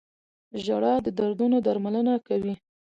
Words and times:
•ژړا 0.63 0.93
د 1.05 1.07
دردونو 1.19 1.57
درملنه 1.65 2.13
کوي. 2.27 2.53